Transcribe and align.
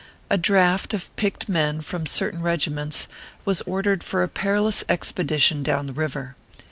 A 0.31 0.37
draft 0.39 0.95
of 0.95 1.15
picked 1.15 1.47
men 1.47 1.81
from 1.81 2.07
certain 2.07 2.41
regi 2.41 2.71
ments 2.71 3.07
was 3.45 3.61
ordered 3.67 4.03
for 4.03 4.23
a 4.23 4.27
perilous 4.27 4.83
expedition 4.89 5.61
down 5.61 5.85
the 5.85 5.93
river. 5.93 6.35